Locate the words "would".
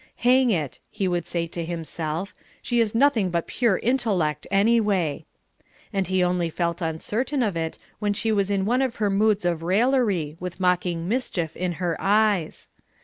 1.07-1.27